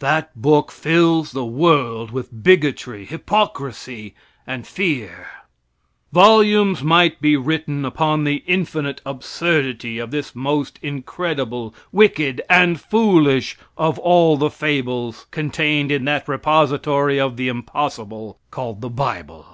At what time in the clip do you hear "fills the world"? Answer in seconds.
0.72-2.10